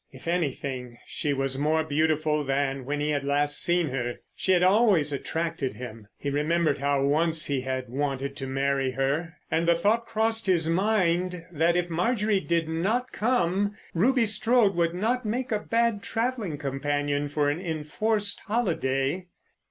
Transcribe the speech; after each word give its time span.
If 0.11 0.27
anything, 0.27 0.97
she 1.05 1.31
was 1.31 1.59
more 1.59 1.83
beautiful 1.83 2.43
than 2.43 2.85
when 2.85 2.99
he 2.99 3.11
had 3.11 3.23
last 3.23 3.61
seen 3.63 3.89
her. 3.89 4.15
She 4.35 4.51
had 4.51 4.63
always 4.63 5.13
attracted 5.13 5.75
him. 5.75 6.07
He 6.17 6.31
remembered 6.31 6.79
how 6.79 7.05
once 7.05 7.45
he 7.45 7.61
had 7.61 7.87
wanted 7.87 8.35
to 8.37 8.47
marry 8.47 8.89
her. 8.93 9.35
And 9.51 9.67
the 9.67 9.75
thought 9.75 10.07
crossed 10.07 10.47
his 10.47 10.67
mind 10.67 11.45
that 11.51 11.75
if 11.75 11.91
Marjorie 11.91 12.39
did 12.39 12.67
not 12.67 13.11
come 13.11 13.75
Ruby 13.93 14.25
Strode 14.25 14.73
would 14.73 14.95
not 14.95 15.23
make 15.23 15.51
a 15.51 15.59
bad 15.59 16.01
travelling 16.01 16.57
companion 16.57 17.29
for 17.29 17.51
an 17.51 17.61
enforced 17.61 18.39
holiday. 18.47 19.27